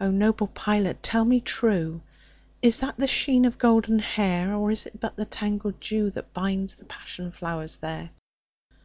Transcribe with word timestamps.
O 0.00 0.10
noble 0.10 0.48
pilot 0.48 1.00
tell 1.00 1.24
me 1.24 1.40
trueIs 1.40 2.00
that 2.80 2.96
the 2.96 3.06
sheen 3.06 3.44
of 3.44 3.56
golden 3.56 4.00
hair? 4.00 4.52
Or 4.52 4.72
is 4.72 4.84
it 4.84 4.98
but 4.98 5.14
the 5.14 5.24
tangled 5.26 5.78
dewThat 5.78 6.32
binds 6.32 6.74
the 6.74 6.86
passion 6.86 7.30
flowers 7.30 7.76
there? 7.76 8.10